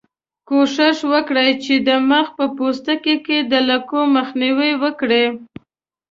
کوښښ 0.47 0.97
وکړئ 1.11 1.49
چې 1.63 1.73
د 1.87 1.89
مخ 2.09 2.27
په 2.37 2.45
پوستکي 2.57 3.15
کې 3.25 3.37
د 3.51 3.53
لکو 3.69 3.99
مخنیوی 4.15 4.71
وکړئ. 4.83 5.25